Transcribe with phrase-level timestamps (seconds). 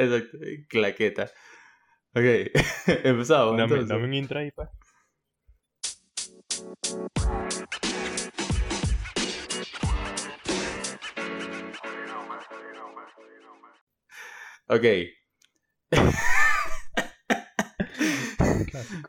[0.00, 1.24] Exacto, claqueta.
[2.14, 2.24] Ok,
[3.04, 3.56] empezamos.
[3.56, 3.88] Dame, entonces.
[3.88, 4.68] dame un intro ahí, pues.
[14.68, 14.84] Ok.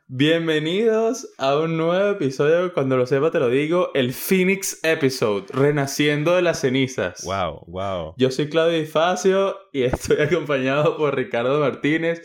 [0.07, 6.35] Bienvenidos a un nuevo episodio, cuando lo sepa te lo digo, el Phoenix Episode, renaciendo
[6.35, 7.23] de las cenizas.
[7.23, 8.13] Wow, wow.
[8.17, 12.21] Yo soy Claudio Difacio y estoy acompañado por Ricardo Martínez,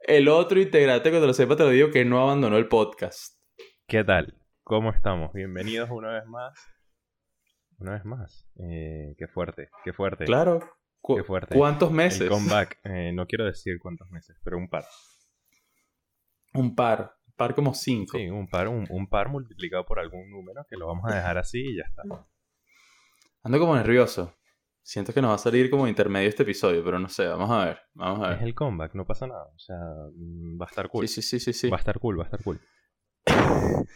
[0.00, 3.36] el otro integrante, cuando lo sepa te lo digo, que no abandonó el podcast.
[3.86, 4.38] ¿Qué tal?
[4.62, 5.32] ¿Cómo estamos?
[5.32, 6.58] Bienvenidos una vez más.
[7.78, 8.48] Una vez más.
[8.58, 10.24] Eh, qué fuerte, qué fuerte.
[10.24, 10.60] Claro.
[11.14, 11.54] Qué fuerte.
[11.54, 12.28] ¿Cuántos El meses?
[12.28, 12.80] comeback.
[12.84, 14.84] Eh, no quiero decir cuántos meses, pero un par.
[16.56, 17.14] Un par.
[17.26, 18.16] Un par como cinco.
[18.18, 21.38] Sí, un par, un, un par multiplicado por algún número que lo vamos a dejar
[21.38, 22.02] así y ya está.
[23.42, 24.32] Ando como nervioso.
[24.82, 27.64] Siento que nos va a salir como intermedio este episodio, pero no sé, vamos a
[27.64, 27.78] ver.
[27.94, 28.48] Vamos a Es ver.
[28.48, 29.44] el comeback, no pasa nada.
[29.54, 29.76] O sea,
[30.14, 31.08] mm, va a estar cool.
[31.08, 31.68] Sí, sí, sí, sí, sí.
[31.70, 32.60] Va a estar cool, va a estar cool.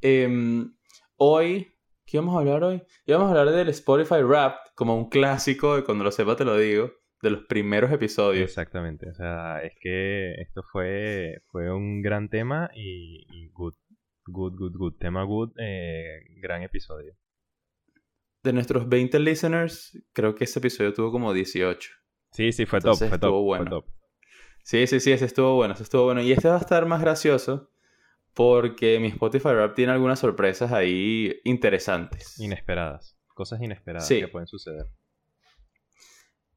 [0.00, 0.76] Em,
[1.16, 1.72] hoy,
[2.04, 2.82] ¿qué vamos a hablar hoy?
[3.06, 6.56] Íbamos a hablar del Spotify Wrapped, como un clásico de cuando lo sepa te lo
[6.56, 8.44] digo, de los primeros episodios.
[8.50, 9.08] Exactamente.
[9.08, 13.74] O sea, es que esto fue, fue un gran tema y, y good.
[14.26, 14.94] Good, good, good.
[14.98, 17.14] Tema good, eh, gran episodio.
[18.42, 21.90] De nuestros 20 listeners, creo que ese episodio tuvo como 18.
[22.32, 23.70] Sí, sí, fue Entonces top, fue top, estuvo fue bueno.
[23.70, 23.86] top.
[24.64, 26.20] Sí, sí, sí, ese estuvo bueno, ese estuvo bueno.
[26.22, 27.70] Y este va a estar más gracioso
[28.34, 32.38] porque mi Spotify Wrapped tiene algunas sorpresas ahí interesantes.
[32.40, 33.16] Inesperadas.
[33.34, 34.20] Cosas inesperadas Sí.
[34.20, 34.86] que pueden suceder.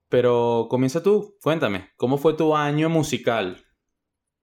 [0.10, 3.58] Pero comienza tú, cuéntame, ¿cómo fue tu año musical?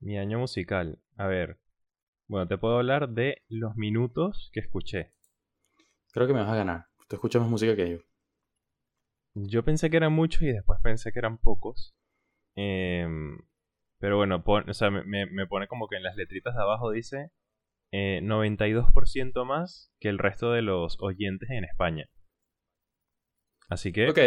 [0.01, 1.01] Mi año musical.
[1.17, 1.59] A ver.
[2.29, 5.13] Bueno, te puedo hablar de los minutos que escuché.
[6.13, 6.87] Creo que me vas a ganar.
[7.09, 7.99] Tú escuchas más música que yo.
[9.35, 11.95] Yo pensé que eran muchos y después pensé que eran pocos.
[12.55, 13.39] Em,
[13.99, 16.63] pero bueno, pon- o sea, me, me- me pone como que en las letritas de
[16.63, 17.31] abajo dice
[17.93, 22.09] eh, 92% más que el resto de los oyentes en España.
[23.69, 24.19] Así que, Ok,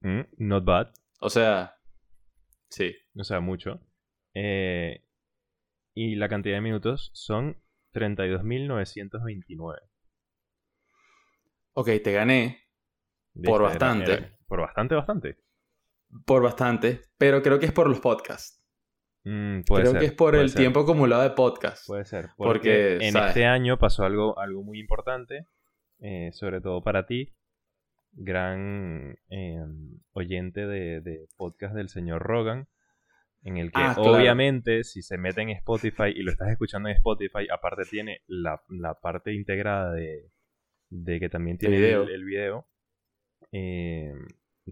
[0.00, 0.92] mm, not bad.
[1.20, 1.76] o sea,
[2.68, 2.94] sí.
[3.18, 3.80] O sea, mucho.
[4.34, 5.04] Eh,
[5.94, 7.60] y la cantidad de minutos son
[7.94, 9.78] 32.929.
[11.74, 12.58] Ok, te gané.
[13.44, 14.12] Por Era- bastante.
[14.12, 15.36] era- por bastante, bastante.
[16.26, 18.60] por bastante, pero creo que es por los podcasts.
[19.24, 21.84] Mm, puede creo ser, que es por el ser, tiempo acumulado de podcasts.
[21.86, 22.30] Puede ser.
[22.36, 22.58] Porque,
[22.98, 23.28] Porque, en ¿sabes?
[23.28, 25.46] este año pasó algo, algo muy importante,
[26.00, 27.32] eh, sobre todo para ti,
[28.12, 29.58] gran eh,
[30.12, 32.68] oyente de, de podcast del señor Rogan,
[33.42, 34.12] en el que Ah, claro.
[34.16, 38.60] obviamente si se mete en Spotify y lo estás escuchando en Spotify, aparte tiene la,
[38.68, 40.30] la parte integrada de,
[40.90, 42.02] de que también tiene video.
[42.02, 42.68] el, el video.
[43.52, 44.12] eh,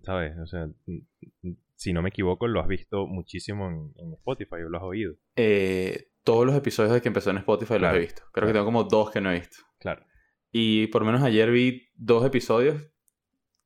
[0.02, 0.36] ¿Sabes?
[0.38, 4.68] O sea, n- si no me equivoco, lo has visto muchísimo en, en Spotify o
[4.68, 5.14] lo has oído.
[5.36, 8.22] Eh, todos los episodios de que empezó en Spotify los he visto.
[8.32, 8.46] Creo claro.
[8.48, 9.58] que tengo como dos que no he visto.
[9.78, 10.04] Claro.
[10.50, 12.82] Y por lo menos ayer vi dos episodios,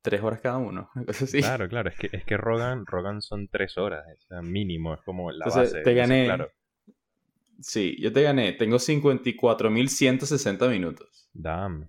[0.03, 0.91] tres horas cada uno.
[1.31, 5.01] Claro, claro, es que, es que Rogan, Rogan son tres horas, o sea, mínimo, es
[5.01, 5.83] como la Entonces, base.
[5.83, 6.25] te gané.
[6.25, 6.51] Claro,
[7.59, 8.51] Sí, yo te gané.
[8.53, 11.29] Tengo 54.160 minutos.
[11.33, 11.87] damn.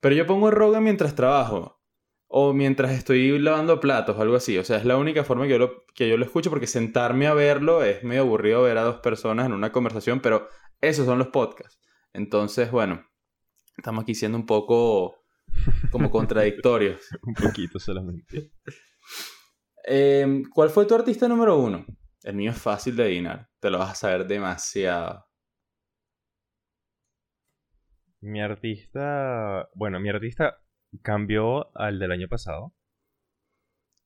[0.00, 1.80] Pero yo pongo Rogan mientras trabajo.
[2.26, 4.58] O mientras estoy lavando platos o algo así.
[4.58, 7.26] O sea, es la única forma que yo, lo, que yo lo escucho porque sentarme
[7.28, 10.48] a verlo es medio aburrido ver a dos personas en una conversación, pero
[10.80, 11.80] esos son los podcasts.
[12.12, 13.06] Entonces, bueno,
[13.78, 15.23] estamos aquí siendo un poco
[15.90, 17.06] como contradictorios.
[17.22, 18.52] Un poquito solamente.
[19.86, 21.84] Eh, ¿Cuál fue tu artista número uno?
[22.22, 23.48] El mío es fácil de adivinar.
[23.60, 25.26] Te lo vas a saber demasiado.
[28.20, 30.58] Mi artista, bueno, mi artista
[31.02, 32.72] cambió al del año pasado.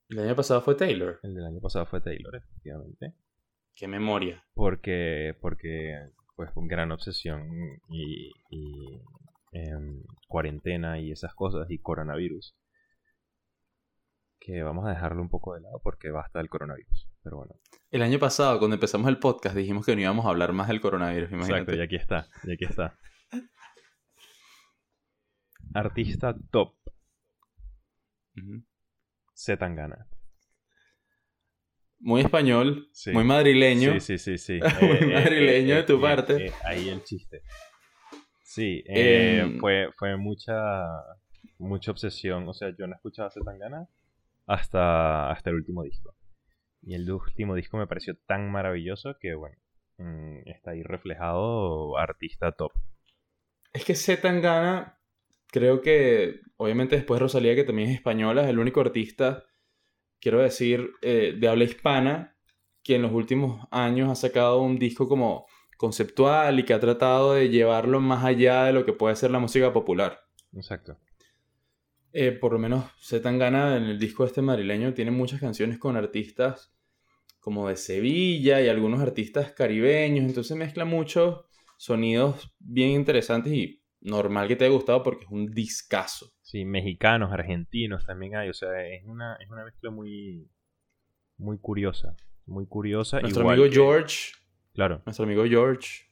[0.09, 1.21] El año pasado fue Taylor.
[1.23, 3.15] El del año pasado fue Taylor, efectivamente.
[3.77, 4.45] Qué memoria.
[4.55, 7.49] Porque, porque, pues, con gran obsesión
[7.89, 9.01] y, y
[9.53, 12.55] em, cuarentena y esas cosas y coronavirus.
[14.41, 17.09] Que vamos a dejarlo un poco de lado porque basta el coronavirus.
[17.23, 17.55] Pero bueno.
[17.91, 20.81] El año pasado, cuando empezamos el podcast, dijimos que no íbamos a hablar más del
[20.81, 21.31] coronavirus.
[21.33, 21.63] Imagínate.
[21.63, 22.99] Exacto, y aquí está, y aquí está.
[25.75, 26.75] Artista top,
[28.37, 28.63] Ujú.
[29.35, 30.07] Z Tangana.
[32.01, 33.11] Muy español, Sí.
[33.11, 33.99] muy madrileño.
[34.01, 34.61] Sí, sí, sí, sí.
[34.81, 36.47] Muy madrileño de tu eh, parte.
[36.47, 37.43] eh, ahí el chiste.
[38.49, 39.59] Sí, eh, Em.
[39.61, 40.87] fue, fue mucha,
[41.59, 42.49] mucha obsesión.
[42.49, 43.87] O sea, yo no escuchaba Z Tangana
[44.47, 46.15] hasta, hasta el último disco.
[46.81, 49.59] Y el último disco me pareció tan maravilloso que, bueno,
[49.99, 52.73] mm, está ahí reflejado artista top.
[53.75, 54.99] Es que Z Tangana,
[55.49, 59.45] creo que, obviamente después Rosalía, que también es española, es el único artista,
[60.21, 62.35] quiero decir, eh, de habla hispana
[62.83, 65.47] que en los últimos años ha sacado un disco como
[65.79, 69.39] conceptual y que ha tratado de llevarlo más allá de lo que puede ser la
[69.39, 70.21] música popular.
[70.55, 70.99] Exacto.
[72.13, 76.75] Eh, por lo menos Zetangana en el disco este madrileño tiene muchas canciones con artistas
[77.39, 81.45] como de Sevilla y algunos artistas caribeños, entonces mezcla muchos
[81.77, 86.33] sonidos bien interesantes y normal que te haya gustado porque es un discazo.
[86.43, 90.49] Sí, mexicanos, argentinos también hay, o sea, es una, es una mezcla muy,
[91.37, 92.17] muy curiosa,
[92.47, 93.21] muy curiosa.
[93.21, 94.33] Nuestro igual amigo que- George,
[94.79, 96.05] Claro, nuestro amigo George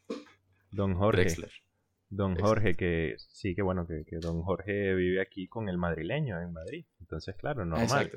[0.73, 1.21] Don Jorge.
[1.23, 1.53] Drexler.
[2.09, 2.35] Don.
[2.35, 6.53] Jorge, que sí, que bueno, que, que Don Jorge vive aquí con el madrileño en
[6.53, 6.85] Madrid.
[6.99, 7.85] Entonces, claro, normal.
[7.85, 8.17] Exacto.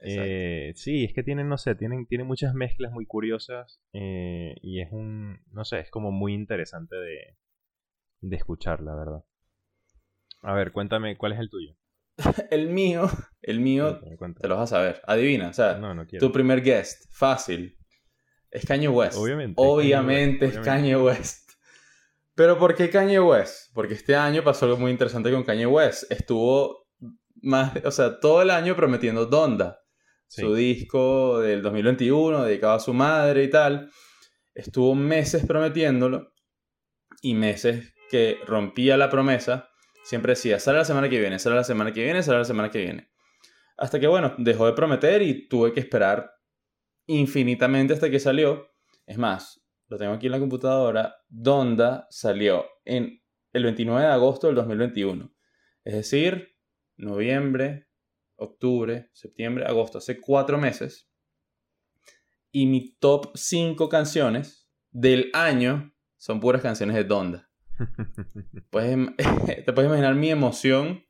[0.00, 0.22] Exacto.
[0.26, 4.82] Eh, sí, es que tienen, no sé, tienen, tienen muchas mezclas muy curiosas eh, y
[4.82, 7.38] es un, no sé, es como muy interesante de,
[8.20, 9.24] de escuchar, la verdad.
[10.42, 11.74] A ver, cuéntame, ¿cuál es el tuyo?
[12.50, 13.08] El mío,
[13.40, 15.00] el mío, te lo vas a saber.
[15.06, 16.26] Adivina, o sea, No, no quiero.
[16.26, 17.78] tu primer guest, fácil.
[18.54, 19.18] Es Kanye West.
[19.18, 21.50] Obviamente, Obviamente es Kanye West.
[22.36, 23.72] Pero ¿por qué Kanye West?
[23.74, 26.10] Porque este año pasó algo muy interesante con Kanye West.
[26.10, 26.86] Estuvo
[27.42, 29.80] más, o sea, todo el año prometiendo Donda,
[30.28, 30.40] Sí.
[30.42, 33.90] su disco del 2021 dedicado a su madre y tal.
[34.54, 36.32] Estuvo meses prometiéndolo
[37.22, 39.68] y meses que rompía la promesa.
[40.04, 42.70] Siempre decía, sale la semana que viene, sale la semana que viene, sale la semana
[42.70, 43.10] que viene.
[43.76, 46.30] Hasta que, bueno, dejó de prometer y tuve que esperar
[47.06, 48.68] infinitamente hasta que salió.
[49.06, 51.16] Es más, lo tengo aquí en la computadora.
[51.28, 53.22] Donda salió en
[53.52, 55.32] el 29 de agosto del 2021.
[55.84, 56.56] Es decir,
[56.96, 57.88] noviembre,
[58.36, 61.10] octubre, septiembre, agosto, hace cuatro meses.
[62.50, 67.50] Y mi top 5 canciones del año son puras canciones de Donda.
[68.70, 69.14] Puedes im-
[69.64, 71.04] te puedes imaginar mi emoción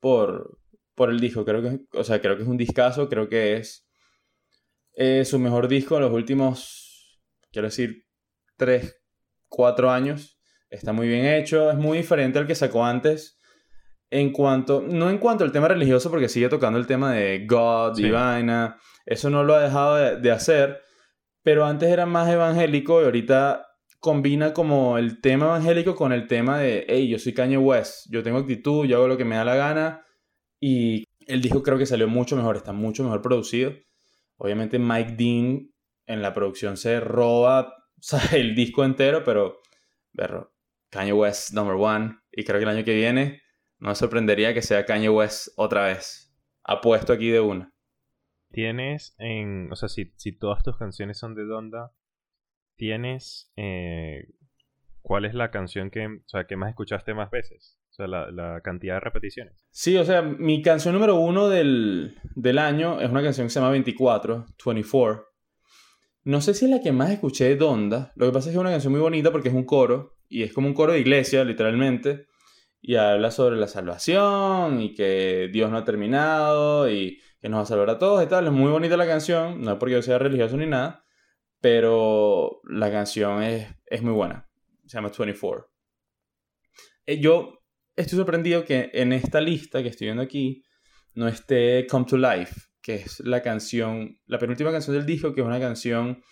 [0.00, 0.58] por,
[0.94, 1.44] por el disco.
[1.44, 3.86] Creo que, o sea, creo que es un discazo, creo que es
[4.94, 8.04] eh, su mejor disco en los últimos, quiero decir,
[8.56, 8.94] 3,
[9.48, 10.40] 4 años.
[10.70, 13.38] Está muy bien hecho, es muy diferente al que sacó antes.
[14.10, 17.94] En cuanto, no en cuanto al tema religioso, porque sigue tocando el tema de God,
[17.96, 18.02] Sí.
[18.04, 20.80] Divina, eso no lo ha dejado de, de hacer,
[21.42, 23.66] pero antes era más evangélico y ahorita
[24.02, 28.22] combina como el tema evangélico con el tema de, hey, yo soy Kanye West, yo
[28.22, 30.04] tengo actitud, yo hago lo que me da la gana
[30.60, 33.72] y el disco creo que salió mucho mejor, está mucho mejor producido.
[34.44, 35.72] Obviamente Mike Dean
[36.04, 37.76] en la producción se roba
[38.32, 39.60] el disco entero, pero
[40.12, 40.52] berro,
[40.90, 43.40] Kanye West number one y creo que el año que viene
[43.78, 46.36] no me sorprendería que sea Kanye West otra vez.
[46.64, 47.72] Apuesto aquí de una.
[48.50, 51.92] Tienes en, o sea, si, si todas tus canciones son de Donda,
[52.76, 54.26] tienes, eh,
[55.02, 57.78] ¿cuál es la canción que, o sea, que más escuchaste más veces?
[57.90, 59.66] O sea, la, la cantidad de repeticiones.
[59.70, 63.60] Sí, o sea, mi canción número uno del, del año es una canción que se
[63.60, 65.26] llama 24, 24.
[66.24, 68.12] No sé si es la que más escuché de Donda.
[68.14, 70.16] Lo que pasa es que es una canción muy bonita porque es un coro.
[70.28, 72.26] Y es como un coro de iglesia, literalmente.
[72.80, 77.62] Y habla sobre la salvación y que Dios no ha terminado y que nos va
[77.62, 78.46] a salvar a todos y tal.
[78.46, 79.60] Es muy bonita la canción.
[79.60, 81.04] No es porque yo sea religioso ni nada.
[81.60, 84.48] Pero la canción es, es muy buena.
[84.92, 85.70] Se llama 24.
[87.06, 87.62] Eh, Yo
[87.96, 90.62] estoy sorprendido que en esta lista que estoy viendo aquí
[91.14, 95.40] no esté Come to Life, que es la canción, la penúltima canción del disco, que
[95.40, 96.22] es una canción,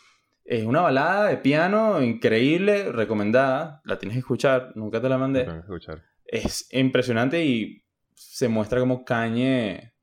[0.45, 5.45] es una balada de piano increíble, recomendada, la tienes que escuchar, nunca te la mandé.
[5.45, 6.03] Tengo que escuchar.
[6.27, 7.83] Es impresionante y
[8.13, 9.95] se muestra como Cañe,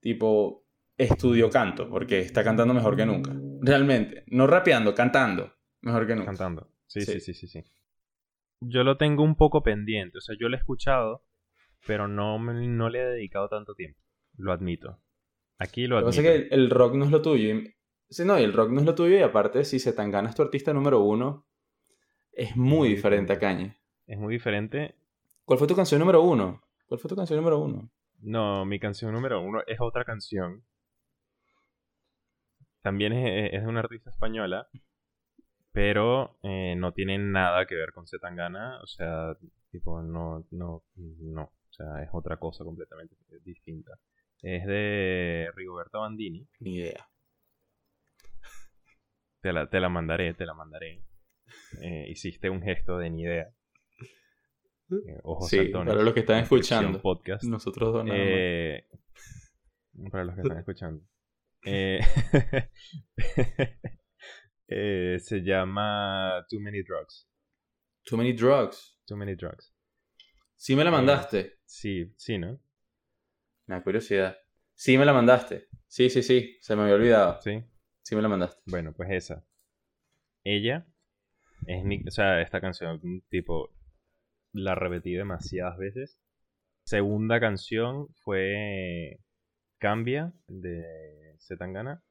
[0.00, 0.66] tipo,
[0.98, 3.34] estudió canto, porque está cantando mejor que nunca.
[3.62, 6.26] Realmente, no rapeando, cantando mejor que nunca.
[6.26, 6.70] Cantando.
[6.86, 7.12] Sí, Sí.
[7.14, 7.64] sí, sí, sí, sí.
[8.68, 10.18] Yo lo tengo un poco pendiente.
[10.18, 11.24] O sea, yo lo he escuchado,
[11.86, 14.00] pero no, me- no le he dedicado tanto tiempo.
[14.36, 15.00] Lo admito.
[15.58, 16.22] Aquí lo Lo que admito.
[16.22, 17.54] pasa es que el, rock no es lo tuyo.
[17.54, 17.74] y-
[18.08, 20.28] Sí, no, y el rock no es lo tuyo y aparte, si se tan gana
[20.28, 21.46] es tu artista número uno,
[22.32, 23.38] es muy diferente a.
[23.38, 23.76] Kanye.
[24.06, 24.94] Es muy diferente.
[25.44, 26.62] ¿Cuál fue tu canción número uno?
[26.86, 27.90] ¿Cuál fue tu canción número uno?
[28.20, 30.62] No, mi canción número uno es otra canción.
[32.82, 34.68] También es, es de una artista española,
[35.76, 38.80] pero eh, no tiene nada que ver con Zetangana.
[38.82, 39.36] O sea,
[39.70, 41.42] tipo, no, no, no.
[41.42, 43.14] O sea, es otra cosa completamente
[43.44, 43.92] distinta.
[44.40, 46.48] Es de Rigoberto Bandini.
[46.60, 47.06] Ni idea.
[49.42, 51.02] Te la, te la mandaré, te la mandaré.
[51.82, 53.52] Eh, hiciste un gesto de ni idea.
[54.90, 55.92] Eh, ojos Sí, saltones.
[55.92, 57.02] para los que están escuchando.
[57.02, 57.44] Podcast.
[57.44, 58.02] Nosotros.
[58.10, 58.86] Eh,
[60.10, 61.04] para los que están escuchando.
[64.68, 67.28] Eh, eh, se llama Too Many Drugs.
[68.04, 68.98] Too Many Drugs.
[69.06, 69.72] Too Many Drugs.
[70.56, 71.58] Sí me la mandaste.
[71.64, 72.58] Sí, sí, ¿no?
[73.66, 74.36] Da curiosidad.
[74.74, 75.68] Sí me la mandaste.
[75.86, 76.56] Sí, sí, sí.
[76.60, 77.40] Se me había olvidado.
[77.42, 77.62] Sí.
[78.02, 78.62] Sí me la mandaste.
[78.66, 79.44] Bueno, pues esa.
[80.44, 80.86] Ella
[81.66, 83.74] es mi, o sea, esta canción, tipo,
[84.52, 86.18] la repetí demasiadas veces.
[86.84, 89.18] Segunda canción fue
[89.78, 92.02] Cambia de Zetangana,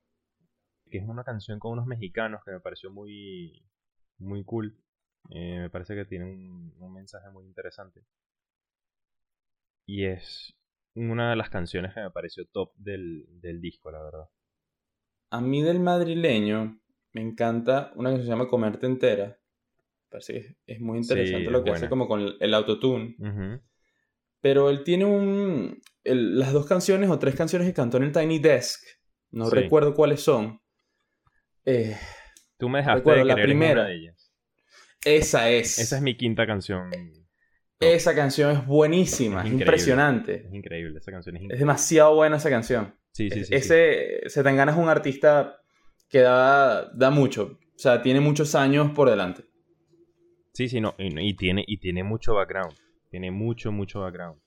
[0.90, 3.64] que es una canción con unos mexicanos que me pareció muy,
[4.18, 4.78] muy cool.
[5.30, 8.04] Eh, me parece que tiene un, mensaje muy interesante.
[9.86, 10.56] Y es
[10.94, 14.30] una de las canciones que me pareció top del, del disco, la verdad.
[15.30, 16.80] A mí del madrileño
[17.14, 19.40] me encanta una que se llama Comerte Entera.
[20.10, 23.16] Parece que es muy interesante lo que hace como con el autotune.
[24.42, 25.82] Pero él tiene un...
[26.04, 28.82] las dos canciones o tres canciones que cantó en el Tiny Desk.
[29.32, 30.62] No recuerdo cuáles son.
[31.66, 31.98] Eh,
[32.58, 34.32] Tú me dejaste de la primera de ellas.
[35.04, 35.78] Esa es.
[35.80, 36.90] Esa es mi quinta canción.
[37.80, 40.48] Esa canción es buenísima, es, impresionante.
[40.48, 41.56] Es increíble, esa canción es increíble.
[41.56, 42.96] Es demasiado buena esa canción.
[43.12, 43.54] Sí, sí, sí.
[43.54, 45.62] Ese, Se te es un artista
[46.10, 47.60] que da, da mucho.
[47.76, 49.44] O sea, tiene muchos años por delante.
[50.54, 50.96] Sí, sí, no.
[50.98, 52.74] Y, tiene, y tiene mucho background.
[53.10, 54.40] Tiene mucho, mucho background.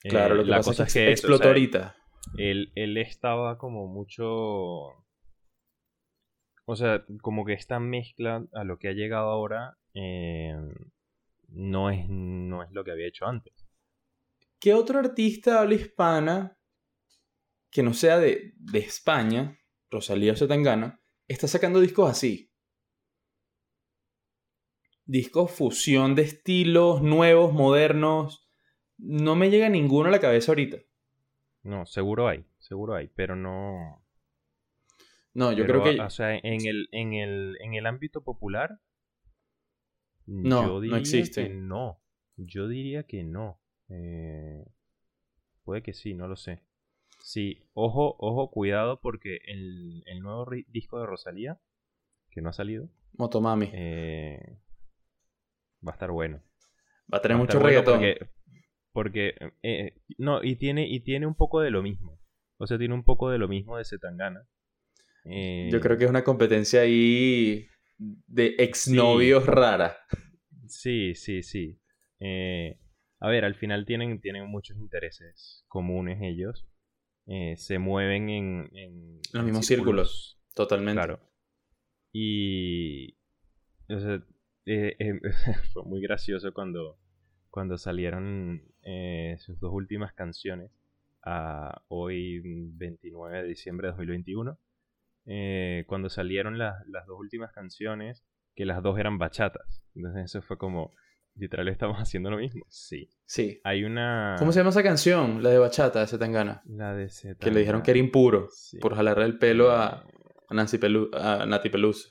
[0.00, 1.96] Claro, lo que la cosa es que, explotó ahorita.
[2.36, 4.94] Él, él estaba como mucho
[6.70, 10.54] o sea, como que esta mezcla a lo que ha llegado ahora eh,
[11.48, 13.54] no, es, no es lo que había hecho antes.
[14.60, 16.58] ¿Qué otro artista habla hispana
[17.70, 19.58] que no sea de, de España,
[19.90, 22.52] Rosalía o Zetangana, está sacando discos así?
[25.06, 28.46] Discos fusión de estilos nuevos, modernos.
[28.98, 30.76] No me llega ninguno a la cabeza ahorita.
[31.62, 34.04] No, seguro hay, seguro hay, pero no.
[35.38, 36.00] No, yo creo que.
[36.00, 38.80] O sea, en el, en el, en el ámbito popular.
[40.26, 41.48] No, no existe.
[41.48, 42.02] no.
[42.36, 43.60] Yo diría que no.
[43.88, 44.66] Eh,
[45.62, 46.64] puede que sí, no lo sé.
[47.20, 51.60] Sí, ojo, ojo, cuidado, porque el, el nuevo disco de Rosalía,
[52.30, 52.88] que no ha salido.
[53.12, 53.70] Motomami.
[53.72, 54.58] Eh,
[55.86, 56.42] va a estar bueno.
[57.12, 58.02] Va a tener mucho reggaetón.
[58.90, 62.20] porque, eh, no, y tiene, y tiene un poco de lo mismo.
[62.56, 64.48] O sea, tiene un poco de lo mismo de Zetangana.
[65.24, 69.98] Yo creo que es una competencia ahí de exnovios rara.
[70.66, 71.80] Sí, sí, sí.
[72.20, 72.78] Eh,
[73.20, 76.66] a ver, al final tienen, tienen muchos intereses comunes ellos.
[77.26, 80.40] Eh, se mueven en, los mismos círculos.
[80.54, 80.96] Totalmente.
[80.96, 81.20] Claro.
[82.12, 83.16] Y.
[83.88, 84.22] Eh,
[85.72, 86.98] fue muy gracioso cuando,
[87.50, 88.62] cuando salieron
[89.38, 90.70] sus dos últimas canciones.
[91.22, 94.58] A hoy, 29 de diciembre de 2021.
[95.30, 99.82] Eh, cuando salieron las dos últimas canciones, que las dos eran bachatas.
[99.94, 100.94] Entonces eso fue como,
[101.36, 102.64] literal, estamos haciendo lo mismo.
[102.68, 103.10] Sí.
[103.26, 103.60] Sí.
[103.62, 104.36] Hay una...
[104.38, 105.42] ¿Cómo se llama esa canción?
[105.42, 106.62] La de bachata de Zetangana.
[106.66, 107.38] La de Zetangana.
[107.44, 108.48] Que le dijeron que era impuro
[108.80, 110.06] por jalarle el pelo a,
[110.48, 112.08] a, Nancy Pelu a Nati Peluso.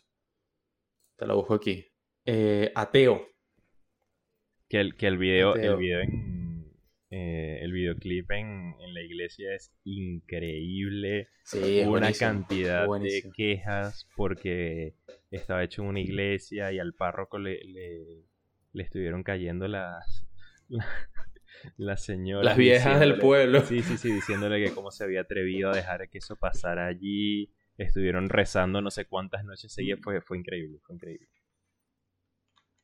[1.18, 1.86] Te la busco aquí.
[2.24, 3.26] Eh, ateo.
[4.70, 6.37] Que el, que el video, el video en
[7.10, 11.30] eh, el videoclip en, la iglesia es increíble.
[11.44, 14.96] Sí, una cantidad de quejas porque
[15.32, 20.28] estaba hecho en una iglesia y al párroco le, le, estuvieron cayendo las,
[21.78, 22.46] las señoras.
[22.46, 23.62] Las viejas del pueblo.
[23.62, 27.54] Sí, sí, sí, diciéndole que cómo se había atrevido a dejar que eso pasara allí.
[27.78, 30.00] Estuvieron rezando no sé cuántas noches seguidas.
[30.04, 31.28] Fue, fue increíble, fue increíble.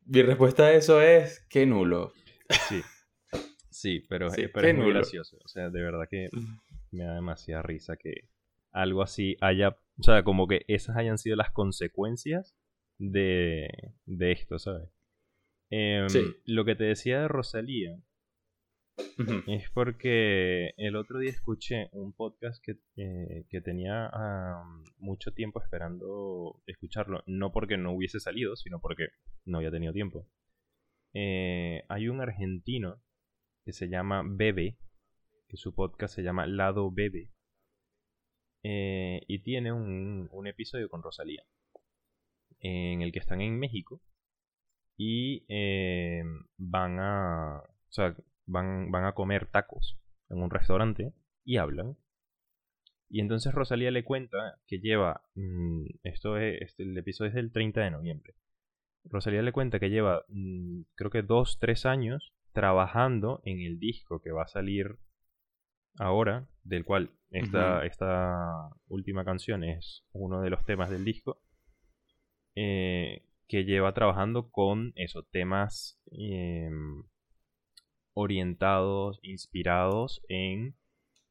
[0.06, 2.14] Mi respuesta a eso es que nulo.
[2.70, 2.82] Sí.
[3.84, 5.38] Sí, pero, es muy gracioso.
[5.44, 6.30] O sea, de verdad que
[6.92, 8.30] me da demasiada risa que
[8.72, 9.78] algo así haya.
[10.00, 12.56] O sea, como que esas hayan sido las consecuencias
[12.98, 13.68] de,
[14.06, 14.90] de esto, ¿sabes?
[15.70, 16.08] Em,
[16.46, 18.00] lo que te decía de Rosalía
[19.48, 24.10] es porque el otro día escuché un podcast que, eh, que tenía
[24.98, 27.22] mucho tiempo esperando escucharlo.
[27.26, 29.10] No porque no hubiese salido, sino porque
[29.44, 30.26] no había tenido tiempo.
[31.14, 33.04] Eh, hay un argentino
[33.64, 34.78] que se llama Bebe,
[35.48, 37.30] que su podcast se llama Lado Bebe,
[38.64, 41.44] eh, y tiene un, un, episodio con Rosalía,
[42.60, 44.02] en el que están en México
[44.98, 46.24] y eh,
[46.58, 48.16] van a, o sea,
[48.46, 51.98] van, van a comer tacos en un restaurante y hablan.
[53.10, 57.52] Y entonces Rosalía le cuenta que lleva, mm, esto es, este, el episodio es del
[57.52, 58.36] 30 de noviembre.
[59.06, 64.22] Rosalía le cuenta que lleva, mm, creo que dos, tres años trabajando en el disco
[64.22, 64.98] que va a salir
[65.98, 71.42] ahora, del cual esta, esta última canción es uno de los temas del disco,
[72.56, 77.04] eh, que lleva trabajando con esos temas em,
[78.14, 80.76] orientados, inspirados en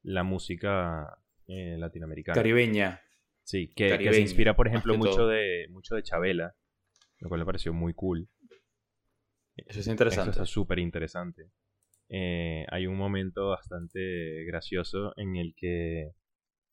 [0.03, 2.35] la música eh, latinoamericana.
[2.35, 3.01] Caribeña.
[3.45, 5.29] Sí, que, que se inspira, por ejemplo, mucho todo.
[5.29, 6.55] de, mucho de Chabela,
[7.19, 8.29] lo cual me pareció muy cool.
[9.57, 10.31] Eso es Eso interesante.
[10.31, 11.51] está súper interesante.
[12.09, 16.13] Eh, hay un momento bastante gracioso en el que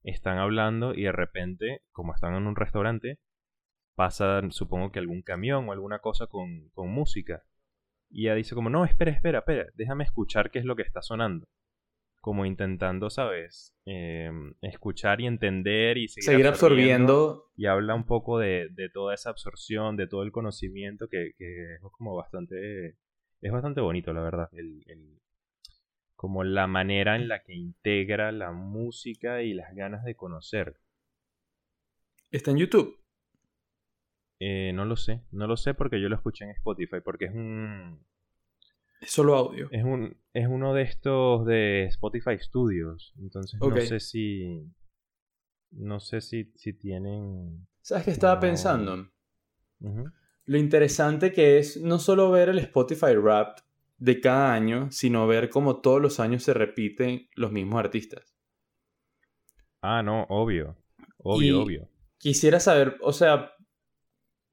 [0.03, 3.19] están hablando y de repente, como están en un restaurante,
[3.95, 7.43] pasa, supongo que algún camión o alguna cosa con, con música.
[8.09, 11.01] Y ella dice como, no, espera, espera, espera, déjame escuchar qué es lo que está
[11.01, 11.47] sonando.
[12.21, 13.73] Como intentando, ¿sabes?
[13.85, 14.29] Eh,
[14.61, 17.45] escuchar y entender y seguir, Seguir absorbiendo.
[17.55, 21.75] y habla un poco de, de toda esa absorción, de todo el conocimiento que, que
[21.75, 22.97] es como bastante
[23.41, 25.19] es bastante bonito, la verdad, el, el-
[26.17, 30.75] como la manera en la que integra la música y las ganas de conocer.
[32.31, 32.99] Está en YouTube.
[34.41, 37.33] Eh, no lo sé, no lo sé porque yo lo escuché en Spotify, porque es
[37.33, 38.05] un
[39.01, 39.67] Es solo audio.
[39.71, 44.71] es un es uno de estos de Spotify Studios, entonces no sé si
[45.71, 48.41] no sé si si tienen ¿Sabes qué estaba No.
[48.41, 49.09] pensando?
[50.45, 53.63] Lo interesante que es no solo ver el Spotify Wrapped
[53.97, 58.35] de cada año, sino ver cómo todos los años se repiten los mismos artistas.
[59.81, 60.75] Ah, no, obvio.
[61.17, 61.89] Obvio, Y- obvio.
[62.17, 63.53] Quisiera saber, o sea,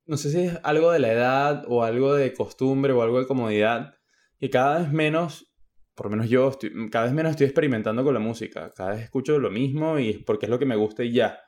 [0.07, 3.27] no sé si es algo de la edad o algo de costumbre o algo de
[3.27, 3.96] comodidad,
[4.39, 5.53] que cada vez menos,
[5.95, 8.71] por lo menos yo, estoy- cada vez menos estoy experimentando con la música.
[8.77, 11.39] Cada vez escucho lo mismo y es porque es lo que me gusta y ya.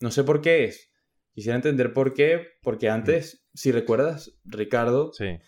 [0.00, 0.90] No sé por qué es.
[1.32, 5.38] Quisiera entender por qué, porque antes, si recuerdas, Ricardo, Sí.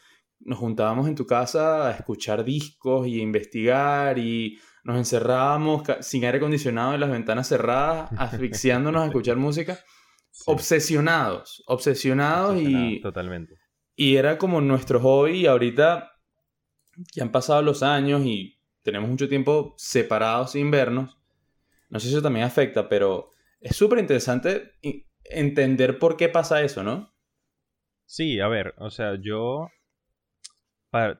[0.41, 6.25] nos juntábamos en tu casa a escuchar discos y a investigar y nos encerrábamos sin
[6.25, 9.79] aire acondicionado en las ventanas cerradas, asfixiándonos a escuchar música,
[10.31, 10.45] sí.
[10.47, 13.55] obsesionados, obsesionados y, Obsesionado, totalmente.
[13.97, 16.11] y era como nuestro hobby y ahorita
[17.13, 21.19] que han pasado los años y tenemos mucho tiempo separados sin vernos,
[21.91, 24.73] no sé si eso también afecta, pero es súper interesante
[25.25, 27.15] entender por qué pasa eso, ¿no?
[28.07, 29.69] Sí, a ver, o sea, yo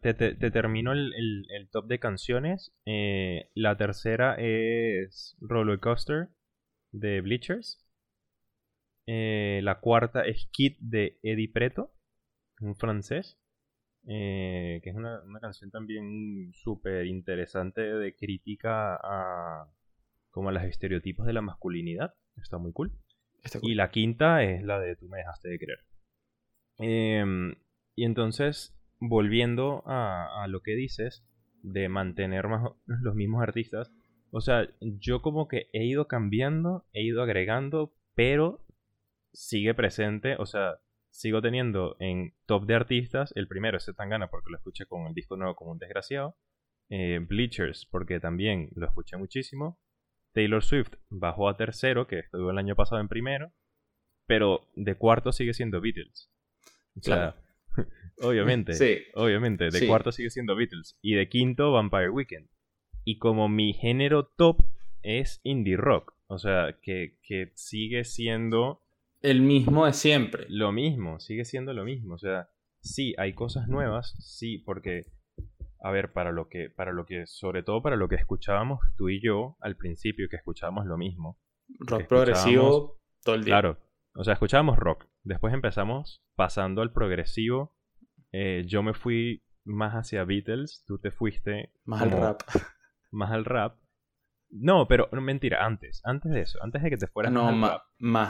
[0.03, 2.73] te, te- te termino el, el- el top de canciones.
[2.87, 6.29] Eh, la tercera es Roller Coaster
[6.93, 7.79] de Bleachers.
[9.09, 11.93] Eh, la cuarta es Kid de Eddie Preto,
[12.61, 13.39] un francés.
[14.07, 19.69] Eh, que es una, una canción también súper interesante de crítica a
[20.31, 22.15] como a los estereotipos de la masculinidad.
[22.37, 22.93] Está muy cool.
[23.43, 25.79] Está Y la quinta es la de Tú me dejaste de querer.
[26.79, 27.55] Em,
[27.95, 31.27] y entonces, volviendo a, a lo que dices,
[31.63, 33.91] de mantener más los mismos artistas,
[34.31, 38.63] o sea, yo como que he ido cambiando, he ido agregando, pero
[39.33, 40.81] sigue presente, o sea,
[41.17, 45.15] sigo teniendo en top de artistas, el primero es Tangana porque lo escuché con el
[45.15, 46.37] disco nuevo como un desgraciado,
[46.91, 49.81] eh, Bleachers porque también lo escuché muchísimo,
[50.33, 53.53] Taylor Swift bajó a tercero, que estuvo el año pasado en primero,
[54.27, 56.31] pero de cuarto sigue siendo Beatles.
[56.97, 57.37] O sea,
[58.21, 58.99] obviamente, Sí.
[59.15, 59.87] obviamente, de Sí.
[59.87, 60.99] cuarto sigue siendo Beatles.
[61.01, 62.49] Y de quinto, Vampire Weekend.
[63.05, 64.59] Y como mi género top
[65.03, 68.83] es indie rock, o sea, que, que sigue siendo
[69.23, 70.47] El mismo de siempre.
[70.49, 72.15] lo mismo, sigue siendo lo mismo.
[72.15, 72.49] O sea,
[72.81, 75.07] sí, hay cosas nuevas, sí, porque,
[75.81, 79.09] a ver, para lo que, para lo que, sobre todo para lo que escuchábamos tú
[79.09, 81.39] y yo al principio, que escuchábamos lo mismo.
[81.79, 83.55] Rock progresivo todo el día.
[83.55, 83.79] Claro,
[84.15, 85.07] o sea, escuchábamos rock.
[85.23, 87.77] Después empezamos pasando al progresivo.
[88.33, 92.41] Eh, yo me fui más hacia Beatles, tú te fuiste Más al rap.
[93.11, 93.79] más al rap.
[94.59, 97.71] No, pero no, mentira, antes, antes de eso, antes de que te fueras no, más
[97.73, 97.83] rap,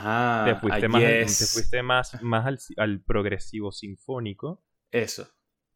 [0.05, 1.37] a, te fuiste, a más, al- Yes.
[1.39, 5.27] te fuiste más, más al, al progresivo sinfónico, Eso.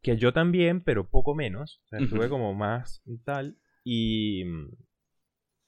[0.01, 1.81] que yo también, pero poco menos.
[1.85, 2.29] O sea, estuve Ujú.
[2.29, 3.57] como más tal.
[3.83, 4.43] Y,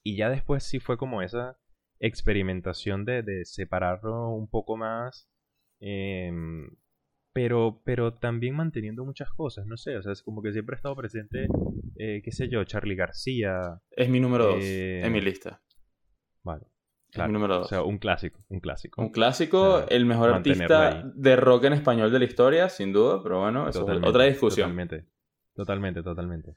[0.03, 1.57] y ya después sí fue como esa
[1.99, 5.29] experimentación de, de separarlo un poco más.
[5.79, 6.67] em,
[7.33, 10.77] pero, pero también manteniendo muchas cosas, no sé, o sea, es como que siempre ha
[10.77, 11.47] estado presente,
[11.97, 15.61] eh, qué sé yo, Charlie García, Es mi número 2 Eh, en mi lista.
[16.43, 16.65] vale,
[17.09, 17.69] Es claro, mi número o 2.
[17.69, 19.01] sea, un clásico, un clásico.
[19.01, 21.03] Un clásico, o sea, el mejor artista ahí.
[21.15, 24.67] de rock en español de la historia, sin duda, pero bueno, eso es otra discusión.
[24.69, 25.05] Totalmente,
[25.55, 26.55] totalmente, totalmente.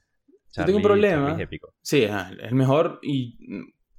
[0.55, 1.27] Yo tengo un Charlie- problema.
[1.27, 1.73] Charlie es épico.
[1.81, 3.37] Sí, ajá, el mejor y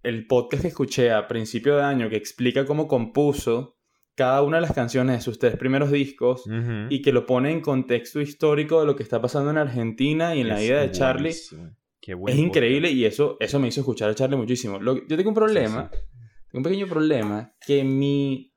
[0.02, 3.77] el podcast que escuché a principio de año que explica cómo compuso
[4.18, 6.42] cada una de las canciones de sus tres primeros discos
[6.90, 10.40] y que lo pone en contexto histórico de lo que está pasando en Argentina y
[10.40, 11.34] en la vida de Charlie.
[12.00, 14.80] Qué Es increíble y eso, eso me hizo escuchar a Charlie muchísimo.
[14.80, 15.98] Lo- yo tengo un problema, Sí,
[16.50, 18.52] tengo un pequeño problema, que mi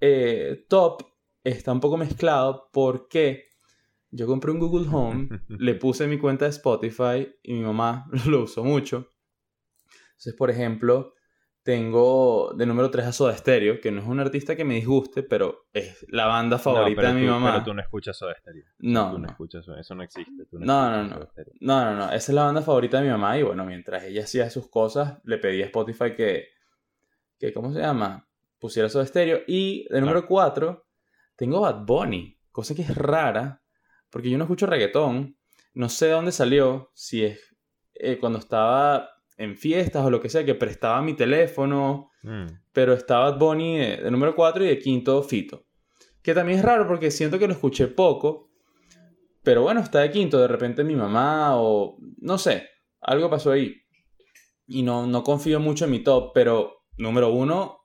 [0.00, 1.02] eh, top
[1.44, 3.50] está un poco mezclado porque
[4.10, 8.42] yo compré un Google Home, le puse mi cuenta de Spotify y mi mamá lo
[8.42, 9.12] usó mucho.
[10.08, 11.13] Entonces, por ejemplo,
[11.64, 15.22] tengo de número 3 a Soda Stereo, que no es un artista que me disguste,
[15.22, 17.52] pero es la banda favorita No, de mi tú- mamá.
[17.52, 18.64] Pero tú no escuchas Soda Stereo.
[18.80, 19.30] No, Tú no no.
[19.30, 20.44] escuchas eso, eso no existe.
[20.44, 21.28] tú No, no, no.
[21.60, 22.04] No, no, no.
[22.06, 23.38] Esa es la banda favorita de mi mamá.
[23.38, 26.48] Y bueno, mientras ella hacía sus cosas, le pedí a Spotify que.
[27.40, 28.28] que ¿Cómo se llama?
[28.58, 29.40] Pusiera Soda Stereo.
[29.46, 30.86] Y de número 4,
[31.34, 32.38] tengo Bad Bunny.
[32.52, 33.62] Cosa que es rara.
[34.10, 35.36] Porque yo no escucho reggaetón.
[35.72, 36.90] No sé de dónde salió.
[36.92, 37.56] Si es
[37.94, 42.10] eh, cuando estaba en fiestas o lo que sea, que prestaba mi teléfono.
[42.22, 42.46] Mm.
[42.72, 45.64] Pero está Bad Bunny de, de número 4 y de quinto Fito.
[46.22, 48.50] Que también es raro porque siento que lo escuché poco.
[49.42, 50.38] Pero bueno, está de quinto.
[50.38, 51.98] De repente mi mamá o...
[52.18, 52.68] No sé.
[53.00, 53.82] Algo pasó ahí.
[54.66, 56.32] Y no, no confío mucho en mi top.
[56.34, 57.80] Pero número uno...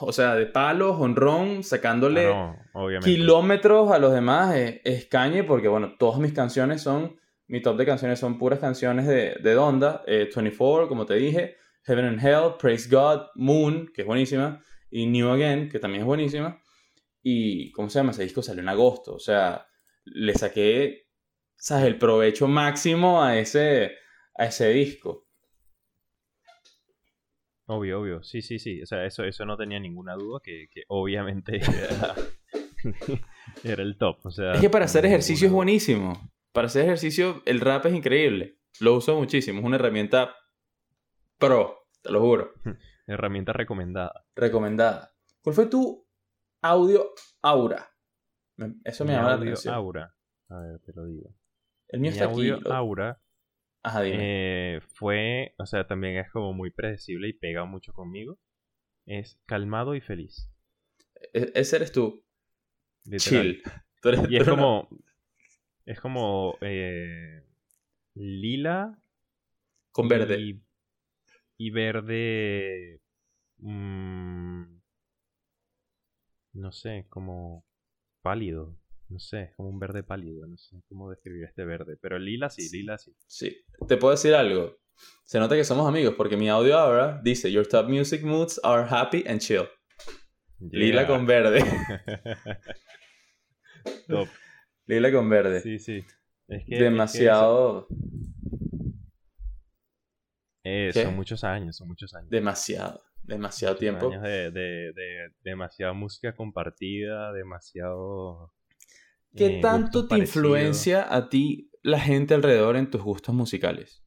[0.00, 5.44] O sea, de palos, honrón, sacándole Ah, no, kilómetros a los demás es, es Kanye
[5.44, 9.54] porque, bueno, todas mis canciones son, mi top de canciones son puras canciones de, de
[9.54, 14.62] Donda, eh, 24, como te dije, Heaven and Hell, Praise God, Moon, que es buenísima,
[14.90, 16.60] y New Again, que también es buenísima,
[17.22, 18.12] y, ¿cómo se llama?
[18.12, 19.66] Ese disco salió en agosto, o sea,
[20.04, 21.08] le saqué,
[21.56, 21.86] ¿sabes?
[21.86, 23.92] El provecho máximo a ese,
[24.36, 25.26] a ese disco.
[27.66, 28.22] Obvio, obvio.
[28.22, 28.80] Sí, sí, sí.
[28.80, 32.14] O sea, eso, eso no tenía ninguna duda que, que obviamente era,
[33.64, 34.24] era el top.
[34.24, 36.30] O sea, Es que para hacer ejercicio es buenísimo.
[36.56, 38.58] Para hacer ejercicio, el rap es increíble.
[38.80, 39.58] Lo uso muchísimo.
[39.60, 40.34] Es una herramienta
[41.38, 42.54] pro, te lo juro.
[43.06, 44.24] Herramienta recomendada.
[44.34, 45.14] Recomendada.
[45.42, 46.08] ¿Cuál fue tu
[46.62, 47.90] audio aura?
[48.84, 49.74] Eso me Mi llama la audio atención.
[49.74, 50.14] Aura.
[50.48, 51.28] A ver, te lo digo.
[51.88, 52.48] El mío Mi está aquí.
[52.50, 53.20] audio Aura
[53.82, 54.16] Ajá, dime.
[54.76, 58.38] eh, fue, o sea, también es como muy predecible y pega mucho conmigo.
[59.04, 60.50] Es calmado y feliz.
[61.34, 62.24] E- ese eres tú.
[63.04, 63.42] literal.
[63.44, 63.62] Chill.
[64.00, 64.88] Tú eres- Y tú es una- como,
[65.86, 67.42] es como eh,
[68.14, 68.98] lila
[69.92, 70.60] Con verde.
[71.58, 73.00] Y, verde.
[73.58, 74.62] mm,
[76.54, 77.64] no sé, como
[78.20, 78.76] pálido.
[79.08, 80.46] No sé, como un verde pálido.
[80.46, 81.96] No sé cómo describir este verde.
[82.00, 83.14] Pero lila sí, lila sí.
[83.26, 83.56] Sí.
[83.86, 84.76] Te puedo decir algo.
[85.24, 88.86] Se nota que somos amigos porque mi audio aura dice Your top music moods are
[88.88, 89.68] happy and chill.
[90.58, 91.60] Lila con verde.
[94.08, 94.28] Top.
[94.86, 95.60] Lila con verde.
[95.60, 96.04] Sí, sí.
[96.48, 97.88] Es que, Demasiado.
[97.90, 97.96] es
[100.62, 100.88] que ¿Qué?
[100.88, 102.30] eso- eh, son muchos años, son muchos años.
[102.30, 103.02] Demasiado.
[103.22, 104.08] Demasiado Muchos tiempo.
[104.10, 108.52] años de, de, de demasiada música compartida, demasiado.
[109.34, 114.04] ¿Qué eh, tanto te influencia a ti la gente alrededor en tus gustos musicales?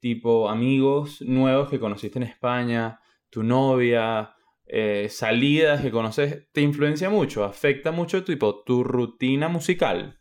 [0.00, 4.34] Tipo amigos nuevos que conociste en España, tu novia,
[4.68, 7.44] eh, salidas que conoces, ¿te influencia mucho?
[7.44, 10.20] ¿Afecta mucho tipo tu rutina musical?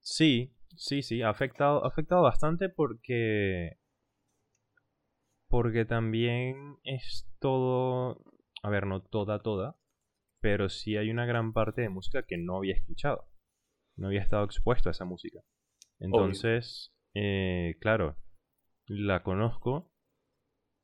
[0.00, 3.78] Sí, sí, sí, ha afectado, ha afectado bastante porque.
[5.48, 8.22] Porque también es todo.
[8.62, 9.76] A ver, no toda, toda.
[10.40, 13.28] Pero sí hay una gran parte de música que no había escuchado.
[13.96, 15.40] No había estado expuesto a esa música.
[15.98, 18.16] Entonces, eh, claro,
[18.86, 19.90] la conozco.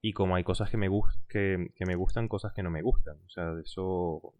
[0.04, 0.88] Y como hay cosas que me,
[1.28, 3.18] que, que me gustan, cosas que no me gustan.
[3.24, 4.34] O sea, de eso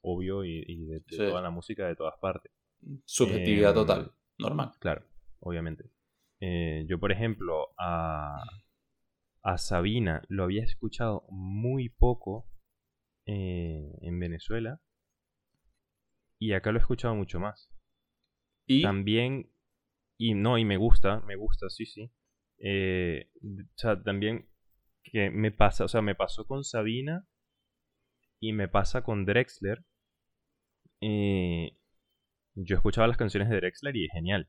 [0.00, 1.16] obvio y, y de, de Sí.
[1.16, 2.52] toda la música de todas partes.
[3.04, 4.72] Subjetividad Em, total, normal.
[4.78, 5.02] Claro,
[5.40, 5.90] obviamente.
[6.40, 8.44] Eh, yo, por ejemplo, a,
[9.42, 12.46] a Sabina lo había escuchado muy poco
[13.26, 14.80] eh, en Venezuela
[16.38, 17.70] y acá lo he escuchado mucho más.
[18.66, 19.50] Y También,
[20.16, 22.12] y no, y me gusta, me gusta, sí, sí.
[22.58, 24.48] Eh, o sea, también
[25.10, 27.26] que me pasa, o sea, me pasó con Sabina
[28.40, 29.84] y me pasa con Drexler.
[31.00, 31.76] Eh,
[32.54, 34.48] yo escuchaba las canciones de Drexler y es genial.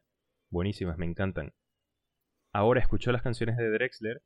[0.49, 1.53] Buenísimas, me encantan.
[2.51, 4.23] Ahora escucho las canciones de Drexler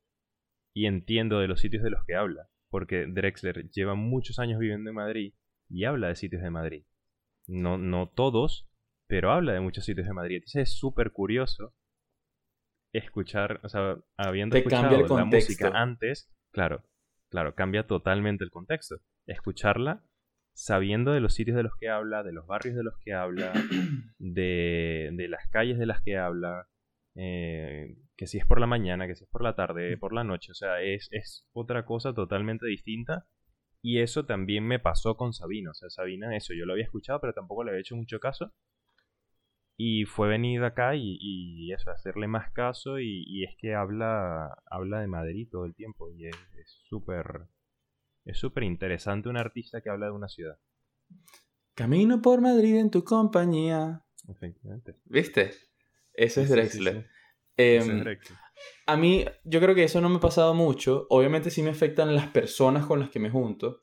[0.72, 2.48] y entiendo de los sitios de los que habla.
[2.70, 5.34] Porque Drexler lleva muchos años viviendo en Madrid
[5.68, 6.84] y habla de sitios de Madrid.
[7.46, 8.68] No, no todos,
[9.06, 10.36] pero habla de muchos sitios de Madrid.
[10.36, 11.74] Entonces es súper curioso
[12.94, 16.84] escuchar, o sea, habiendo Te escuchado el la música antes, claro,
[17.28, 19.00] claro, cambia totalmente el contexto.
[19.26, 20.02] Escucharla
[20.54, 23.52] sabiendo de los sitios de los que habla, de los barrios de los que habla,
[24.18, 26.68] de, de las calles de las que habla,
[27.16, 30.24] eh, que si es por la mañana, que si es por la tarde, por la
[30.24, 33.26] noche, o sea, es, es otra cosa totalmente distinta.
[33.82, 37.20] Y eso también me pasó con Sabina, o sea, Sabina, eso, yo lo había escuchado,
[37.20, 38.54] pero tampoco le había hecho mucho caso.
[39.76, 44.56] Y fue venir acá y, y eso, hacerle más caso y, y es que habla,
[44.70, 47.46] habla de Madrid todo el tiempo y es es súper...
[48.24, 50.58] Es súper interesante un artista que habla de una ciudad.
[51.74, 54.02] Camino por Madrid en tu compañía.
[54.28, 54.96] Efectivamente.
[55.04, 55.50] ¿Viste?
[56.12, 56.94] Ese es sí, Drexler.
[56.94, 57.06] sí, sí.
[57.56, 58.38] Em, Ese es Drexler.
[58.86, 61.06] a mí, yo creo que eso no me ha pasado mucho.
[61.10, 63.82] Obviamente sí me afectan las personas con las que me junto.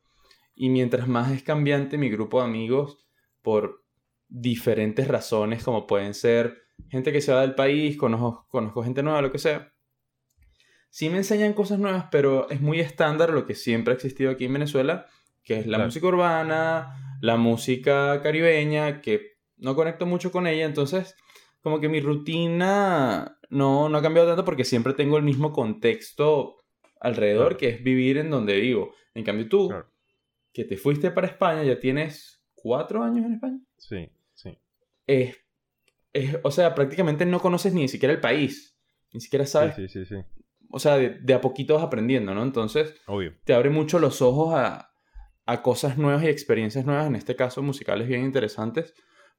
[0.55, 3.07] Y mientras más es cambiante mi grupo de amigos
[3.43, 3.80] por
[4.33, 6.57] diferentes razones, como pueden ser
[6.89, 9.71] gente que se va del país, conozco, conozco gente nueva, lo que sea.
[10.89, 14.45] Sí me enseñan cosas nuevas, pero es muy estándar lo que siempre ha existido aquí
[14.45, 15.05] en Venezuela,
[15.43, 15.85] que es la Claro.
[15.85, 21.15] música urbana, la música caribeña, que no conecto mucho con ella, entonces
[21.61, 26.55] como que mi rutina no, no ha cambiado tanto porque siempre tengo el mismo contexto
[26.99, 27.57] alrededor, Claro.
[27.57, 28.93] que es vivir en donde vivo.
[29.13, 29.87] En cambio tú, Claro.
[30.53, 33.59] que te fuiste para España, ya tienes cuatro años en España.
[33.77, 34.09] Sí, sí.
[35.07, 35.37] Es,
[36.13, 38.77] es- o sea, prácticamente no conoces ni siquiera el país.
[39.13, 39.75] Ni siquiera sabes.
[39.75, 40.21] Sí, sí, sí, sí.
[40.69, 42.43] O sea, de, de a poquito vas aprendiendo, ¿no?
[42.43, 43.35] Entonces, Obvio.
[43.43, 44.93] te abre mucho los ojos a,
[45.45, 48.93] a cosas nuevas y experiencias nuevas, en este caso musicales bien interesantes.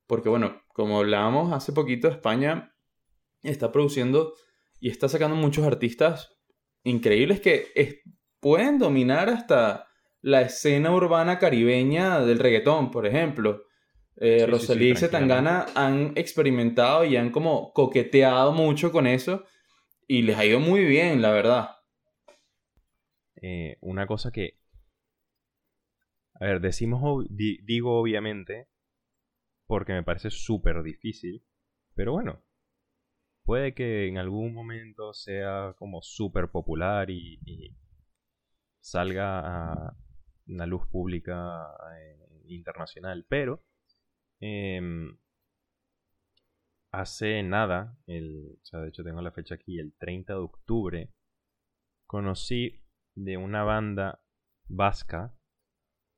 [0.07, 2.75] Porque, bueno, como hablábamos hace poquito, España
[3.43, 4.35] está produciendo
[4.79, 6.37] y está sacando muchos artistas
[6.85, 7.97] increíbles que es-
[8.41, 9.87] pueden dominar hasta
[10.21, 13.63] la escena urbana caribeña del reggaetón, por ejemplo.
[14.17, 19.07] Eh, Sí, sí, sí, Rosalía y Zetangana han experimentado y han como coqueteado mucho con
[19.07, 19.45] eso
[20.09, 21.71] y les ha ido muy bien, la verdad.
[23.43, 24.57] Eh, una cosa que.
[26.35, 27.01] A ver, decimos.
[27.03, 28.69] ob- digo obviamente.
[29.67, 31.45] Porque me parece súper difícil.
[31.95, 32.43] Pero bueno.
[33.45, 37.77] Puede que en algún momento sea como súper popular y, y
[38.81, 39.97] salga a
[40.47, 41.67] una luz pública
[41.99, 43.25] eh, internacional.
[43.29, 43.63] Pero.
[44.43, 45.17] Em,
[46.93, 51.11] hace nada, el, o sea, de hecho tengo la fecha aquí, el 30 de octubre,
[52.07, 52.83] conocí
[53.17, 54.23] de una banda
[54.69, 55.35] vasca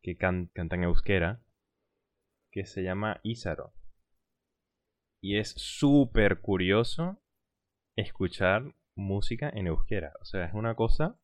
[0.03, 1.43] que can- canta en euskera
[2.51, 3.75] que se llama Ízaro.
[5.21, 7.21] Y es súper curioso
[7.97, 10.13] escuchar música en euskera.
[10.21, 11.19] O sea, es una cosa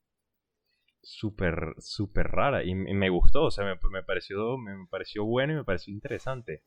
[1.02, 2.64] súper, súper rara.
[2.64, 6.62] Y me gustó, o sea, me, me pareció, me pareció bueno y me pareció interesante.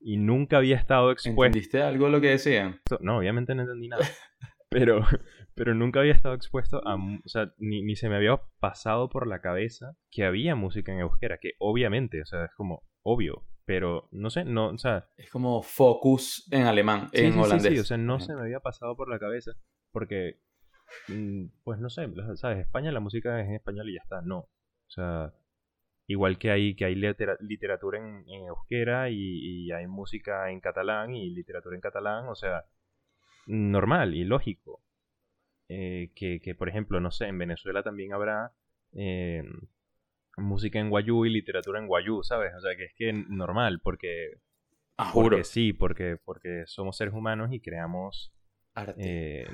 [0.00, 1.44] Y nunca había estado expuesto.
[1.46, 2.80] ¿Entendiste algo de lo que decían?
[3.00, 4.04] No, obviamente no entendí nada.
[4.68, 5.00] Pero,
[5.54, 6.96] pero nunca había estado expuesto a...
[6.96, 10.98] O sea, ni, ni se me había pasado por la cabeza que había música en
[10.98, 11.38] euskera.
[11.40, 13.46] Que obviamente, o sea, es como obvio.
[13.64, 15.08] Pero no sé, no, o sea...
[15.16, 17.72] Es como focus en alemán, Sí, en sí, sí, holandés.
[17.74, 19.52] sí, o sea, no se me había pasado por la cabeza.
[19.92, 20.40] Porque,
[21.08, 22.58] mm, pues no sé, ¿sabes?
[22.58, 24.20] España la música es en español y ya está.
[24.22, 24.38] No.
[24.40, 25.32] O sea,
[26.06, 29.16] igual que hay, que hay litera- literatura en, en euskera y,
[29.66, 32.64] y hay música en catalán y literatura en catalán, o sea,
[33.46, 34.82] normal y lógico.
[35.68, 38.52] Eh, que, que, por ejemplo, no sé, en Venezuela también habrá
[38.92, 39.42] eh,
[40.36, 42.52] música en guayú y literatura en guayú, ¿sabes?
[42.56, 44.34] O sea, que es que normal, porque
[44.98, 45.30] Ah, juro.
[45.36, 48.32] porque sí, porque, porque somos seres humanos y creamos
[48.74, 49.02] Arte.
[49.04, 49.46] eh,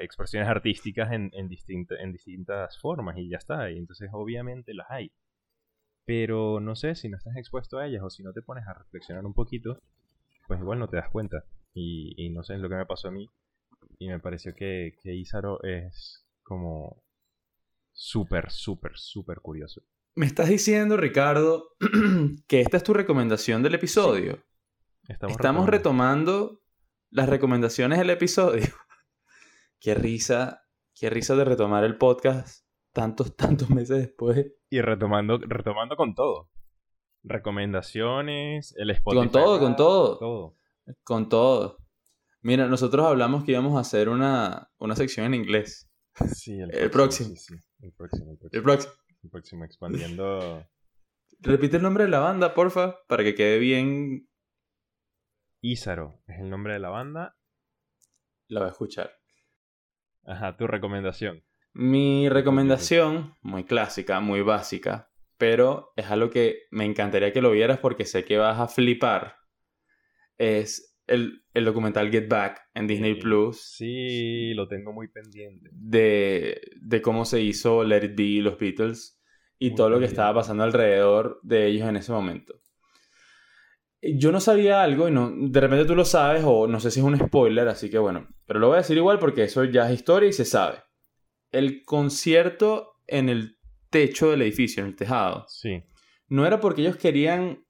[0.00, 3.70] expresiones artísticas en, en, distinta- en distintas formas y ya está.
[3.70, 5.12] Y entonces obviamente las hay.
[6.08, 8.72] Pero no sé, si no estás expuesto a ellas o si no te pones a
[8.72, 9.82] reflexionar un poquito,
[10.46, 11.44] pues igual no te das cuenta.
[11.74, 13.28] Y, y no sé, es lo que me pasó a mí.
[13.98, 17.04] Y me pareció que, que Ízaro es como
[17.92, 19.82] súper, súper, súper curioso.
[20.14, 21.76] Me estás diciendo, Ricardo,
[22.48, 24.42] que esta es tu recomendación del episodio.
[25.08, 26.46] Estamos, Estamos retomando.
[26.46, 26.62] retomando
[27.10, 28.64] las recomendaciones del episodio.
[29.78, 30.62] qué risa,
[30.94, 34.46] qué risa de retomar el podcast tantos, tantos meses después.
[34.70, 36.50] Y retomando, retomando con todo.
[37.22, 39.22] Recomendaciones, el Spotify.
[39.22, 40.18] Con todo, con todo.
[40.18, 40.56] todo.
[41.04, 41.78] Con todo.
[42.40, 45.90] Mira, nosotros hablamos que íbamos a hacer una, una sección en inglés.
[46.34, 47.30] Sí, el, El próximo.
[47.30, 47.54] sí, sí.
[47.80, 48.58] El próximo, el próximo.
[48.58, 48.92] El próximo.
[49.22, 50.66] El próximo, expandiendo.
[51.40, 54.28] Repite el nombre de la banda, porfa, para que quede bien.
[55.60, 57.36] Ízaro es el nombre de la banda.
[58.48, 59.12] La voy a escuchar.
[60.24, 61.44] Ajá, tu recomendación.
[61.72, 67.78] Mi recomendación, muy clásica, muy básica, pero es algo que me encantaría que lo vieras
[67.78, 69.36] porque sé que vas a flipar.
[70.38, 73.20] Es el, el documental Get Back en Disney Sí.
[73.20, 75.68] Plus Sí, lo tengo muy pendiente.
[75.72, 79.20] de, de cómo se hizo Let It Be y los Beatles
[79.58, 82.60] y Muy todo lo que estaba pasando alrededor de ellos en ese momento.
[84.00, 87.00] Yo no sabía algo y no, de repente tú lo sabes o no sé si
[87.00, 89.88] es un spoiler, así que bueno, pero lo voy a decir igual porque eso ya
[89.88, 90.78] es historia y se sabe.
[91.52, 93.56] El concierto en el
[93.90, 95.82] techo del edificio, en el tejado, Sí.
[96.28, 97.64] no era porque ellos querían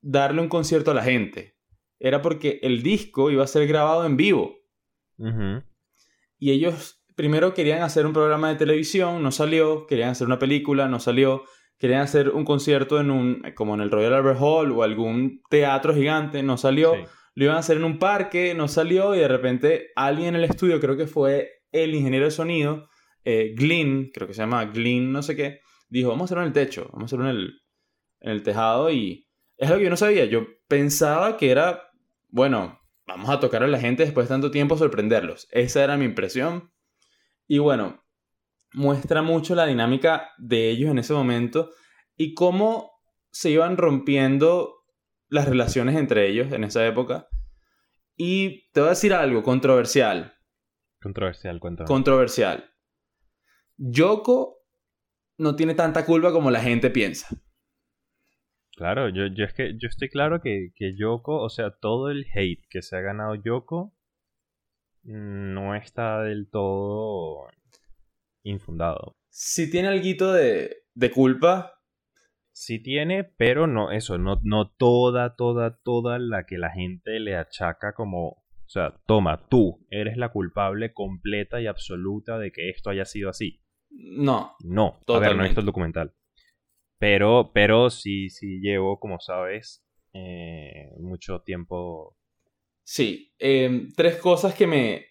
[0.00, 1.56] darle un concierto a la gente,
[1.98, 4.54] era porque el disco iba a ser grabado en vivo.
[6.38, 10.86] Y ellos primero querían hacer un programa de televisión, no salió, querían hacer una película,
[10.88, 11.42] no salió,
[11.78, 15.94] querían hacer un concierto en un, como en el Royal Albert Hall o algún teatro
[15.94, 17.00] gigante, no salió, Sí.
[17.34, 19.14] lo iban a hacer en un parque, no salió.
[19.16, 22.88] Y de repente alguien en el estudio, creo que fue el ingeniero de sonido,
[23.30, 25.60] eh, Glyn, creo que se llama Glyn, no sé qué,
[25.90, 27.60] dijo, vamos a hacerlo en el techo, vamos a hacerlo en el,
[28.20, 30.24] en el tejado y es algo que yo no sabía.
[30.24, 31.90] Yo pensaba que era,
[32.28, 35.46] bueno, vamos a tocar a la gente después de tanto tiempo, sorprenderlos.
[35.50, 36.72] Esa era mi impresión.
[37.46, 38.02] Y bueno,
[38.72, 41.72] muestra mucho la dinámica de ellos en ese momento
[42.16, 42.92] y cómo
[43.30, 44.74] se iban rompiendo
[45.28, 47.28] las relaciones entre ellos en esa época.
[48.16, 50.32] Y te voy a decir algo controversial.
[50.98, 51.86] Controversial, cuéntame.
[51.86, 52.70] Controversial.
[53.78, 54.58] Yoko
[55.38, 57.28] no tiene tanta culpa como la gente piensa.
[58.76, 62.26] Claro, yo, yo es que yo estoy claro que, que Yoko, o sea, todo el
[62.32, 63.94] hate que se ha ganado Yoko
[65.02, 67.48] no está del todo
[68.42, 69.16] infundado.
[69.30, 71.78] Si tiene algo de, de culpa,
[72.60, 77.36] Sí tiene, pero no eso, no, no toda, toda, toda la que la gente le
[77.36, 82.90] achaca como, o sea, toma, tú eres la culpable completa y absoluta de que esto
[82.90, 83.62] haya sido así.
[83.90, 84.54] No.
[84.60, 85.44] No, a ver, no he Totalmente.
[85.48, 86.14] visto el documental.
[86.98, 92.16] Pero, pero sí, sí llevo, como sabes, eh, mucho tiempo.
[92.82, 95.06] Sí, em, tres cosas que me.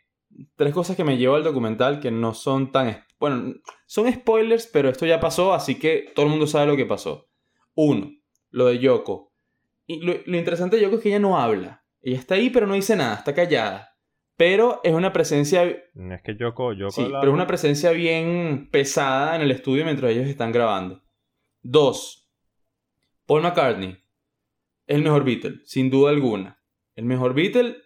[0.55, 3.03] Tres cosas que me llevo al documental que no son tan.
[3.19, 3.53] Bueno,
[3.85, 7.29] son spoilers, pero esto ya pasó, así que todo el mundo sabe lo que pasó.
[7.75, 8.11] Uno,
[8.49, 9.33] lo de Yoko.
[9.85, 11.85] Y lo, lo interesante de Yoko es que ella no habla.
[12.01, 13.96] Ella está ahí, pero no dice nada, está callada.
[14.37, 15.65] Pero es una presencia.
[15.95, 19.83] No es que Yoko, Yoko Sí, pero es una presencia bien pesada en el estudio
[19.83, 21.03] mientras ellos están grabando.
[21.63, 22.31] Dos,
[23.25, 23.97] Paul McCartney.
[24.85, 26.61] Es el mejor Beatle, sin duda alguna.
[26.95, 27.77] El mejor Beatle.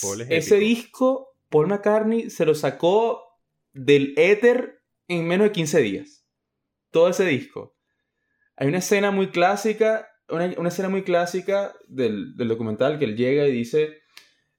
[0.00, 0.68] Paul es Ese épico.
[0.68, 3.22] disco, Paul McCartney se lo sacó
[3.72, 6.26] del éter en menos de 15 días.
[6.90, 7.76] Todo ese disco.
[8.56, 13.16] Hay una escena muy clásica, una, una escena muy clásica del, del documental que él
[13.16, 14.01] llega y dice,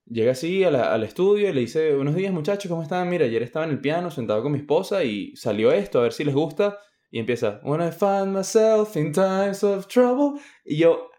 [0.06, 3.08] llega así al estudio y le dice, buenos días muchachos, ¿cómo están?
[3.08, 6.12] Mira, ayer estaba en el piano sentado con mi esposa y salió esto, a ver
[6.12, 6.78] si les gusta.
[7.10, 10.40] Y empieza, When I find myself in times of trouble.
[10.64, 11.10] Y yo,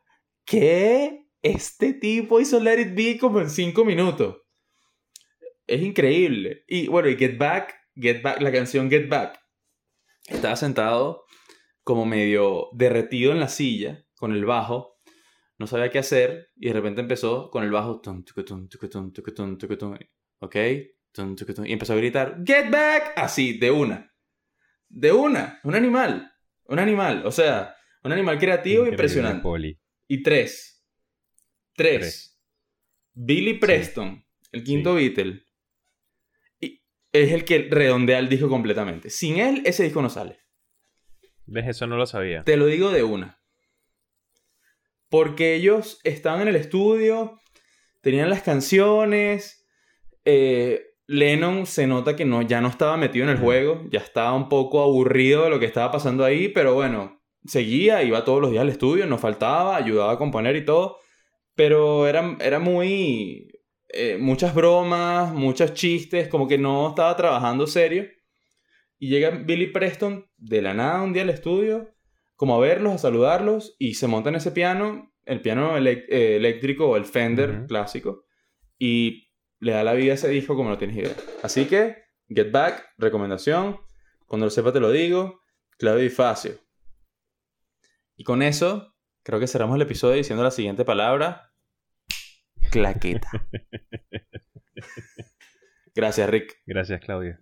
[0.46, 1.26] ¿qué?
[1.42, 4.42] Este tipo hizo Let It Be como en 5 minutos.
[5.68, 6.64] Es increíble.
[6.68, 9.40] Y bueno, y Get Back, Get Back, la canción Get Back.
[10.28, 11.24] Estaba sentado
[11.84, 14.95] como medio derretido en la silla con el bajo.
[15.58, 18.02] No sabía qué hacer y de repente empezó con el bajo.
[20.40, 20.56] ¿Ok?
[20.56, 23.14] Y empezó a gritar Get Back.
[23.16, 24.14] Así, de una.
[24.90, 25.60] De una.
[25.64, 26.32] Un animal.
[26.66, 27.26] Un animal.
[27.26, 29.42] O sea, un animal creativo Increíble, impresionante.
[29.42, 29.80] Poli.
[30.08, 30.86] Y tres.
[31.74, 32.00] Tres.
[32.00, 32.36] Tres.
[33.18, 35.46] Billy Preston, el quinto Beatle,
[36.60, 39.10] y es el que redondea el disco completamente.
[39.10, 40.40] Sin él, ese disco no sale.
[41.46, 41.68] ¿Ves?
[41.68, 42.44] Eso no lo sabía.
[42.44, 43.42] Te lo digo de una.
[45.16, 47.40] Porque ellos estaban en el estudio,
[48.02, 49.66] tenían las canciones.
[50.26, 54.34] eh, Lennon se nota que no, ya no estaba metido en el juego, ya estaba
[54.34, 58.52] un poco aburrido de lo que estaba pasando ahí, pero bueno, seguía, iba todos los
[58.52, 60.98] días al estudio, no faltaba, ayudaba a componer y todo.
[61.56, 63.48] Pero era, era muy.
[63.88, 68.06] eh, muchas bromas, muchos chistes, como que no estaba trabajando serio.
[69.00, 71.95] Y llega Billy Preston de la nada un día al estudio,
[72.36, 76.90] como a verlos, a saludarlos, y se monta en ese piano, el piano eh, eléctrico
[76.90, 78.26] o el Fender clásico,
[78.78, 81.16] y le da la vida a ese disco como no tienes idea.
[81.44, 83.80] Así que, Get Back, recomendación,
[84.28, 85.42] cuando lo sepa te lo digo,
[85.78, 86.60] Claudio Di Facio.
[88.16, 91.54] Y con eso, creo que cerramos el episodio diciendo la siguiente palabra,
[92.72, 93.30] claqueta.
[95.96, 96.62] Gracias, Rick.
[96.66, 97.40] Gracias, Claudia.